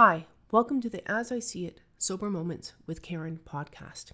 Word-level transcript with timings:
Hi, 0.00 0.26
welcome 0.52 0.80
to 0.82 0.88
the 0.88 1.02
As 1.10 1.32
I 1.32 1.40
See 1.40 1.66
It 1.66 1.80
Sober 1.98 2.30
Moments 2.30 2.72
with 2.86 3.02
Karen 3.02 3.40
podcast. 3.44 4.12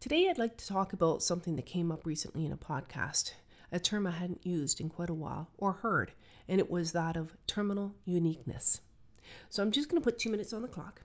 Today, 0.00 0.30
I'd 0.30 0.38
like 0.38 0.56
to 0.56 0.66
talk 0.66 0.94
about 0.94 1.22
something 1.22 1.56
that 1.56 1.66
came 1.66 1.92
up 1.92 2.06
recently 2.06 2.46
in 2.46 2.52
a 2.52 2.56
podcast, 2.56 3.32
a 3.70 3.78
term 3.78 4.06
I 4.06 4.12
hadn't 4.12 4.46
used 4.46 4.80
in 4.80 4.88
quite 4.88 5.10
a 5.10 5.14
while 5.14 5.50
or 5.58 5.74
heard, 5.74 6.12
and 6.48 6.58
it 6.58 6.70
was 6.70 6.92
that 6.92 7.18
of 7.18 7.36
terminal 7.46 7.96
uniqueness. 8.06 8.80
So, 9.50 9.62
I'm 9.62 9.72
just 9.72 9.90
going 9.90 10.00
to 10.00 10.04
put 10.04 10.18
two 10.18 10.30
minutes 10.30 10.54
on 10.54 10.62
the 10.62 10.68
clock 10.68 11.02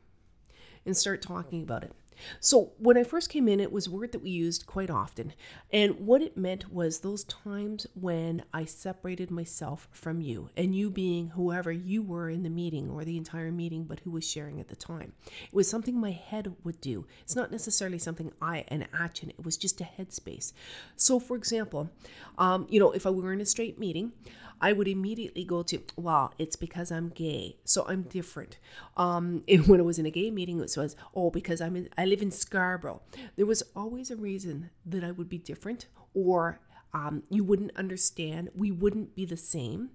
and 0.86 0.95
start 0.95 1.21
talking 1.21 1.61
about 1.61 1.84
it. 1.84 1.91
So, 2.40 2.71
when 2.78 2.98
I 2.98 3.04
first 3.04 3.30
came 3.30 3.48
in, 3.48 3.60
it 3.60 3.71
was 3.71 3.88
a 3.88 3.92
word 3.92 4.12
that 4.12 4.24
we 4.24 4.30
used 4.30 4.66
quite 4.66 4.89
often. 4.89 5.34
And 5.71 6.00
what 6.00 6.21
it 6.21 6.38
meant 6.38 6.71
was 6.71 7.00
those 7.00 7.24
times 7.26 7.88
when 7.96 8.44
I 8.54 8.66
separated 8.66 9.32
myself 9.32 9.88
from 9.92 10.21
you, 10.21 10.50
and 10.56 10.75
you 10.75 10.89
being 10.89 11.30
whoever 11.30 11.71
you 11.71 12.02
were 12.02 12.30
in 12.30 12.44
the 12.44 12.50
meeting 12.50 12.89
or 12.89 13.04
the 13.04 13.18
entire 13.18 13.52
meeting, 13.52 13.86
but 13.86 14.00
who 14.02 14.12
was 14.12 14.30
sharing 14.30 14.60
at 14.60 14.68
the 14.68 14.75
time. 14.75 15.14
It 15.25 15.54
was 15.54 15.70
something 15.70 16.00
my 16.00 16.11
head 16.11 16.54
would 16.64 16.80
do. 16.82 17.06
It's 17.21 17.36
not 17.36 17.52
necessarily 17.52 18.00
something 18.00 18.32
I, 18.42 18.66
an 18.68 18.88
action, 18.94 19.30
it 19.30 19.44
was 19.46 19.58
just 19.58 19.82
a 19.82 19.88
headspace. 19.97 20.54
So, 20.96 21.19
for 21.19 21.36
example, 21.36 21.89
um, 22.38 22.68
you 22.69 22.80
know, 22.80 22.92
if 22.92 23.05
I 23.05 23.10
were 23.10 23.33
in 23.33 23.42
a 23.42 23.46
straight 23.46 23.80
meeting, 23.80 24.14
I 24.61 24.71
would 24.71 24.88
immediately 24.88 25.44
go 25.44 25.61
to, 25.64 25.82
well, 25.97 26.33
it's 26.38 26.55
because 26.55 26.92
I'm 26.92 27.10
gay, 27.10 27.58
so 27.66 27.86
I'm 27.88 28.04
different. 28.04 28.60
Um, 28.96 29.44
when 29.66 29.80
I 29.80 29.83
was 29.83 30.00
in 30.00 30.05
a 30.05 30.11
gay 30.11 30.32
meeting, 30.32 30.60
it 30.60 30.78
was, 30.78 30.96
oh, 31.16 31.30
because 31.30 31.61
I'm 31.61 31.75
in, 31.75 31.89
live 32.14 32.22
in 32.22 32.30
Scarborough. 32.30 33.02
There 33.36 33.48
was 33.48 33.64
always 33.76 34.12
a 34.12 34.16
reason 34.16 34.70
that 34.86 35.03
I 35.03 35.09
would 35.09 35.30
be 35.30 35.40
different 35.40 35.88
or 36.14 36.59
um, 36.94 37.23
you 37.28 37.44
wouldn't 37.44 37.76
understand. 37.76 38.50
We 38.53 38.70
wouldn't 38.70 39.16
be 39.16 39.26
the 39.26 39.36
same. 39.36 39.89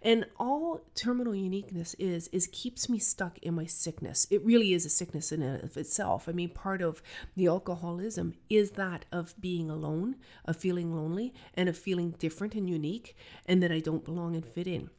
And 0.00 0.24
all 0.38 0.82
terminal 0.94 1.34
uniqueness 1.34 1.94
is 1.98 2.28
is 2.28 2.48
keeps 2.52 2.88
me 2.88 3.00
stuck 3.00 3.38
in 3.38 3.54
my 3.54 3.66
sickness. 3.66 4.28
It 4.30 4.44
really 4.44 4.72
is 4.72 4.86
a 4.86 4.88
sickness 4.88 5.32
in 5.32 5.42
and 5.42 5.64
of 5.64 5.76
itself. 5.76 6.28
I 6.28 6.32
mean 6.32 6.50
part 6.50 6.80
of 6.80 7.02
the 7.34 7.48
alcoholism 7.48 8.34
is 8.48 8.70
that 8.72 9.04
of 9.10 9.34
being 9.40 9.68
alone 9.68 10.14
of 10.44 10.56
feeling 10.56 10.94
lonely 10.94 11.34
and 11.54 11.68
of 11.68 11.76
feeling 11.76 12.10
different 12.20 12.54
and 12.54 12.70
unique 12.70 13.16
and 13.46 13.62
that 13.62 13.72
i 13.72 13.80
don't 13.80 14.04
belong 14.04 14.36
and 14.36 14.44
fit 14.44 14.66
in 14.66 14.90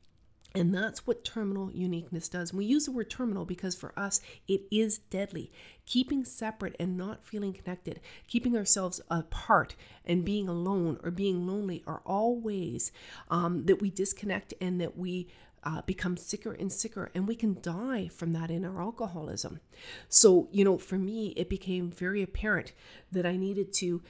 and 0.55 0.73
that's 0.73 1.05
what 1.05 1.23
terminal 1.23 1.71
uniqueness 1.71 2.29
does. 2.29 2.51
And 2.51 2.57
we 2.57 2.65
use 2.65 2.85
the 2.85 2.91
word 2.91 3.09
terminal 3.09 3.45
because 3.45 3.75
for 3.75 3.97
us, 3.97 4.21
it 4.47 4.61
is 4.71 4.97
deadly. 4.97 5.51
Keeping 5.85 6.25
separate 6.25 6.75
and 6.79 6.97
not 6.97 7.25
feeling 7.25 7.53
connected, 7.53 7.99
keeping 8.27 8.57
ourselves 8.57 9.01
apart 9.09 9.75
and 10.05 10.25
being 10.25 10.47
alone 10.47 10.99
or 11.03 11.11
being 11.11 11.45
lonely 11.45 11.83
are 11.85 12.01
all 12.05 12.39
ways 12.39 12.91
um, 13.29 13.65
that 13.65 13.81
we 13.81 13.89
disconnect 13.89 14.53
and 14.59 14.81
that 14.81 14.97
we 14.97 15.27
uh, 15.65 15.81
become 15.81 16.15
sicker 16.15 16.53
and 16.53 16.71
sicker, 16.71 17.09
and 17.15 17.27
we 17.27 17.35
can 17.35 17.57
die 17.61 18.07
from 18.07 18.33
that 18.33 18.51
in 18.51 18.63
our 18.63 18.81
alcoholism. 18.81 19.59
So, 20.07 20.47
you 20.51 20.63
know, 20.63 20.77
for 20.77 20.97
me, 20.97 21.29
it 21.35 21.49
became 21.49 21.89
very 21.89 22.21
apparent 22.21 22.71
that 23.11 23.25
I 23.25 23.35
needed 23.35 23.73
to 23.73 24.03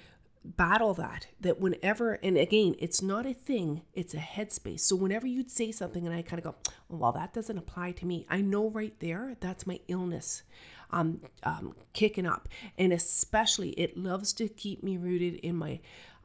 battle 0.46 0.94
that 0.94 1.28
that 1.42 1.60
whenever 1.60 2.14
and 2.22 2.38
again 2.38 2.76
it's 2.78 3.02
not 3.02 3.26
a 3.26 3.34
thing 3.34 3.82
it's 3.94 4.14
a 4.14 4.18
headspace. 4.18 4.82
So 4.82 4.96
whenever 4.96 5.26
you'd 5.26 5.50
say 5.50 5.72
something 5.72 6.06
and 6.06 6.16
i 6.16 6.22
kind 6.22 6.38
of 6.40 6.44
go 6.44 6.56
well 6.88 7.12
that 7.14 7.34
doesn't 7.34 7.58
apply 7.58 7.92
to 7.94 8.06
me 8.06 8.26
i 8.30 8.42
know 8.42 8.70
right 8.70 8.94
there 9.00 9.36
that's 9.40 9.66
my 9.66 9.80
illness 9.88 10.44
um, 10.92 11.22
um 11.44 11.76
kicking 11.94 12.28
up. 12.28 12.48
And 12.78 12.94
especially 12.94 13.70
it 13.72 13.98
loves 13.98 14.34
to 14.34 14.48
keep 14.48 14.84
me 14.84 14.98
rooted 14.98 15.36
in 15.36 15.56
my 15.56 15.80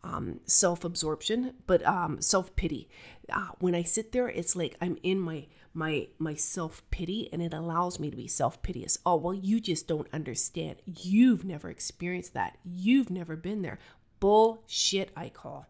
um, 0.04 0.41
self-absorption 0.44 1.54
but 1.66 1.84
um, 1.86 2.20
self-pity. 2.20 2.88
Uh, 3.32 3.48
when 3.58 3.74
i 3.74 3.82
sit 3.82 4.12
there 4.12 4.28
it's 4.28 4.54
like 4.56 4.76
i'm 4.80 4.98
in 5.02 5.18
my 5.18 5.46
my 5.72 6.08
my 6.18 6.34
self-pity 6.34 7.28
and 7.32 7.41
it 7.41 7.54
allows 7.54 8.00
me 8.00 8.10
to 8.10 8.16
be 8.16 8.26
self-piteous. 8.26 8.98
Oh 9.06 9.16
well 9.16 9.34
you 9.34 9.60
just 9.60 9.86
don't 9.86 10.08
understand. 10.12 10.76
You've 10.84 11.44
never 11.44 11.70
experienced 11.70 12.34
that. 12.34 12.58
You've 12.64 13.10
never 13.10 13.36
been 13.36 13.62
there 13.62 13.78
bullshit, 14.20 15.10
I 15.16 15.28
call. 15.28 15.66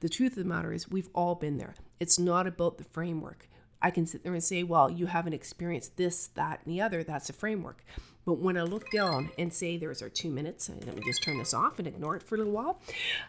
The 0.00 0.08
truth 0.08 0.32
of 0.32 0.38
the 0.42 0.44
matter 0.44 0.72
is, 0.72 0.90
we've 0.90 1.10
all 1.14 1.34
been 1.34 1.58
there. 1.58 1.74
It's 2.00 2.18
not 2.18 2.46
about 2.46 2.78
the 2.78 2.84
framework. 2.84 3.48
I 3.82 3.90
can 3.90 4.06
sit 4.06 4.22
there 4.22 4.34
and 4.34 4.44
say, 4.44 4.62
well, 4.62 4.90
you 4.90 5.06
haven't 5.06 5.32
experienced 5.32 5.96
this, 5.96 6.26
that, 6.28 6.60
and 6.64 6.72
the 6.72 6.80
other. 6.82 7.02
That's 7.02 7.30
a 7.30 7.34
framework. 7.34 7.84
But 8.26 8.38
when 8.38 8.58
I 8.58 8.62
look 8.62 8.90
down 8.90 9.30
and 9.38 9.52
say, 9.52 9.76
there's 9.76 10.02
our 10.02 10.10
two 10.10 10.30
minutes, 10.30 10.68
let 10.68 10.94
me 10.94 11.02
just 11.04 11.22
turn 11.22 11.38
this 11.38 11.54
off 11.54 11.78
and 11.78 11.88
ignore 11.88 12.16
it 12.16 12.22
for 12.22 12.34
a 12.34 12.38
little 12.38 12.52
while. 12.52 12.80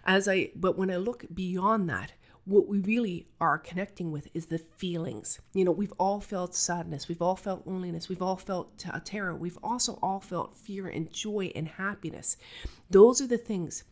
As 0.05 0.27
I, 0.27 0.51
but 0.55 0.77
when 0.77 0.91
I 0.91 0.97
look 0.97 1.25
beyond 1.33 1.89
that, 1.89 2.13
what 2.43 2.67
we 2.67 2.79
really 2.79 3.27
are 3.39 3.57
connecting 3.57 4.11
with 4.11 4.27
is 4.33 4.47
the 4.47 4.57
feelings. 4.57 5.39
You 5.53 5.63
know, 5.63 5.71
we've 5.71 5.93
all 5.99 6.19
felt 6.19 6.55
sadness, 6.55 7.07
we've 7.07 7.21
all 7.21 7.35
felt 7.35 7.67
loneliness, 7.67 8.09
we've 8.09 8.21
all 8.21 8.35
felt 8.35 8.83
uh, 8.91 8.99
terror, 9.05 9.35
we've 9.35 9.59
also 9.63 9.99
all 10.01 10.19
felt 10.19 10.57
fear 10.57 10.87
and 10.87 11.11
joy 11.11 11.51
and 11.55 11.67
happiness. 11.67 12.37
Those 12.89 13.21
are 13.21 13.27
the 13.27 13.37
things 13.37 13.83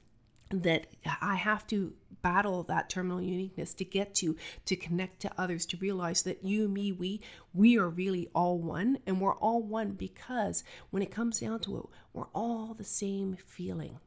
that 0.51 0.87
I 1.21 1.35
have 1.35 1.67
to 1.67 1.93
battle 2.21 2.63
that 2.63 2.89
terminal 2.89 3.21
uniqueness 3.21 3.73
to 3.73 3.85
get 3.85 4.13
to 4.13 4.35
to 4.65 4.75
connect 4.75 5.21
to 5.21 5.31
others 5.37 5.65
to 5.65 5.77
realize 5.77 6.23
that 6.23 6.43
you 6.43 6.67
me 6.67 6.91
we 6.91 7.21
we 7.53 7.77
are 7.77 7.87
really 7.87 8.29
all 8.35 8.57
one 8.57 8.97
and 9.05 9.21
we're 9.21 9.35
all 9.35 9.63
one 9.63 9.91
because 9.91 10.63
when 10.89 11.01
it 11.01 11.11
comes 11.11 11.39
down 11.39 11.59
to 11.61 11.77
it 11.77 11.85
we're 12.13 12.27
all 12.33 12.73
the 12.73 12.83
same 12.83 13.37
feeling. 13.45 13.99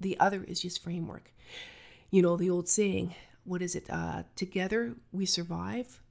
The 0.00 0.18
other 0.18 0.42
is 0.44 0.62
just 0.62 0.82
framework. 0.82 1.34
You 2.10 2.22
know 2.22 2.36
the 2.36 2.50
old 2.50 2.68
saying 2.68 3.14
what 3.44 3.62
is 3.62 3.74
it? 3.74 3.88
Uh, 3.90 4.22
together 4.36 4.94
we 5.12 5.26
survive 5.26 6.02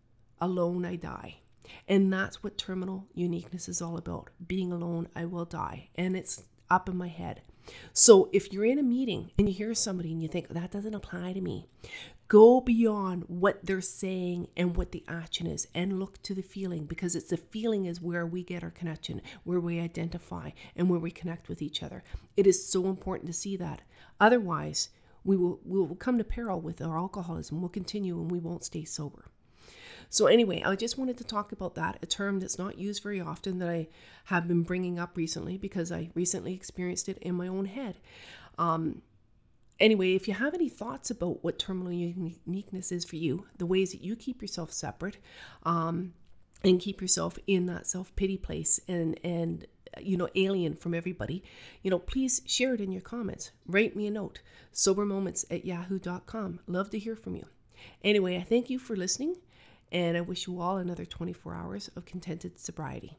alone 0.41 0.85
i 0.85 0.95
die. 0.95 1.37
And 1.87 2.11
that's 2.11 2.43
what 2.43 2.57
terminal 2.57 3.07
uniqueness 3.13 3.69
is 3.69 3.81
all 3.81 3.97
about. 3.97 4.29
Being 4.45 4.71
alone 4.71 5.07
i 5.15 5.25
will 5.25 5.45
die. 5.45 5.89
And 5.95 6.15
it's 6.15 6.43
up 6.69 6.87
in 6.87 6.97
my 6.97 7.07
head 7.07 7.41
so 7.93 8.29
if 8.31 8.51
you're 8.51 8.65
in 8.65 8.79
a 8.79 8.83
meeting 8.83 9.31
and 9.37 9.47
you 9.47 9.55
hear 9.55 9.73
somebody 9.73 10.11
and 10.11 10.21
you 10.21 10.27
think 10.27 10.49
that 10.49 10.71
doesn't 10.71 10.93
apply 10.93 11.33
to 11.33 11.41
me, 11.41 11.67
go 12.27 12.61
beyond 12.61 13.23
what 13.27 13.59
they're 13.65 13.81
saying 13.81 14.47
and 14.55 14.77
what 14.77 14.91
the 14.91 15.03
action 15.07 15.47
is 15.47 15.67
and 15.73 15.99
look 15.99 16.21
to 16.23 16.33
the 16.33 16.41
feeling 16.41 16.85
because 16.85 17.15
it's 17.15 17.29
the 17.29 17.37
feeling 17.37 17.85
is 17.85 18.01
where 18.01 18.25
we 18.25 18.43
get 18.43 18.63
our 18.63 18.69
connection, 18.69 19.21
where 19.43 19.59
we 19.59 19.79
identify 19.79 20.51
and 20.75 20.89
where 20.89 20.99
we 20.99 21.11
connect 21.11 21.49
with 21.49 21.61
each 21.61 21.83
other. 21.83 22.03
It 22.37 22.47
is 22.47 22.65
so 22.65 22.87
important 22.87 23.27
to 23.27 23.33
see 23.33 23.57
that. 23.57 23.81
Otherwise, 24.19 24.89
we 25.23 25.35
will 25.35 25.59
we 25.65 25.79
will 25.79 25.95
come 25.95 26.17
to 26.17 26.23
peril 26.23 26.61
with 26.61 26.81
our 26.81 26.97
alcoholism. 26.97 27.61
We'll 27.61 27.69
continue 27.69 28.19
and 28.19 28.31
we 28.31 28.39
won't 28.39 28.63
stay 28.63 28.85
sober. 28.85 29.25
So, 30.09 30.25
anyway, 30.25 30.63
I 30.65 30.75
just 30.75 30.97
wanted 30.97 31.17
to 31.19 31.23
talk 31.23 31.51
about 31.51 31.75
that, 31.75 31.99
a 32.01 32.05
term 32.05 32.39
that's 32.39 32.57
not 32.57 32.79
used 32.79 33.03
very 33.03 33.21
often 33.21 33.59
that 33.59 33.69
I 33.69 33.87
have 34.25 34.47
been 34.47 34.63
bringing 34.63 34.97
up 34.97 35.15
recently 35.15 35.57
because 35.57 35.91
I 35.91 36.09
recently 36.15 36.53
experienced 36.53 37.07
it 37.09 37.19
in 37.19 37.35
my 37.35 37.47
own 37.47 37.65
head. 37.65 37.99
Um, 38.57 39.03
anyway, 39.79 40.15
if 40.15 40.27
you 40.27 40.33
have 40.33 40.55
any 40.55 40.67
thoughts 40.67 41.11
about 41.11 41.43
what 41.43 41.59
terminal 41.59 41.93
uniqueness 41.93 42.91
is 42.91 43.05
for 43.05 43.17
you, 43.17 43.45
the 43.57 43.67
ways 43.67 43.91
that 43.91 44.01
you 44.01 44.15
keep 44.15 44.41
yourself 44.41 44.71
separate, 44.71 45.17
um, 45.63 46.13
and 46.63 46.79
keep 46.79 47.01
yourself 47.01 47.37
in 47.47 47.67
that 47.67 47.87
self 47.87 48.13
pity 48.15 48.37
place 48.37 48.79
and 48.87 49.19
and 49.23 49.65
you 50.01 50.17
know 50.17 50.27
alien 50.35 50.75
from 50.75 50.93
everybody 50.93 51.43
you 51.81 51.89
know 51.89 51.99
please 51.99 52.41
share 52.45 52.73
it 52.73 52.81
in 52.81 52.91
your 52.91 53.01
comments. 53.01 53.51
Write 53.65 53.95
me 53.95 54.07
a 54.07 54.11
note. 54.11 54.41
Sobermoments 54.71 55.45
at 55.49 55.65
yahoo.com 55.65 56.59
love 56.67 56.89
to 56.89 56.99
hear 56.99 57.15
from 57.15 57.35
you. 57.35 57.45
Anyway 58.03 58.37
i 58.37 58.41
thank 58.41 58.69
you 58.69 58.77
for 58.77 58.95
listening 58.95 59.35
and 59.91 60.17
I 60.17 60.21
wish 60.21 60.47
you 60.47 60.59
all 60.59 60.77
another 60.77 61.05
24 61.05 61.53
hours 61.53 61.89
of 61.95 62.05
contented 62.05 62.59
sobriety. 62.59 63.17